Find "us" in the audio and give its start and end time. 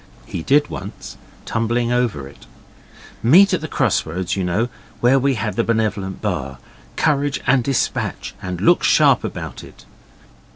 3.49-3.53